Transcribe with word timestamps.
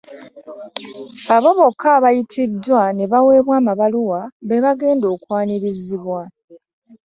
Abo 1.35 1.49
bokka 1.57 1.87
abayitiddwa 1.97 2.81
ne 2.93 3.05
baweebwa 3.11 3.57
ebbaluwa 3.73 4.19
be 4.47 4.57
bagenda 4.65 5.05
okwanirizibwa 5.15 6.21